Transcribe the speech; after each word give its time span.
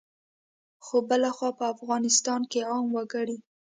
خو 0.85 0.97
بلخوا 1.09 1.49
په 1.59 1.65
افغانستان 1.73 2.41
کې 2.51 2.59
عام 2.71 2.85
وګړي 2.95 3.37